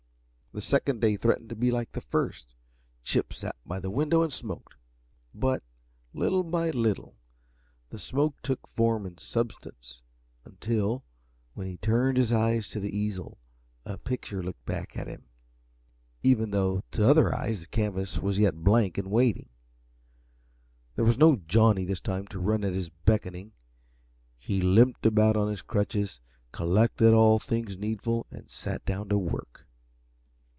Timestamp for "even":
16.21-16.51